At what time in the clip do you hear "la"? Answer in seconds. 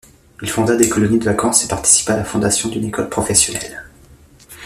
2.17-2.23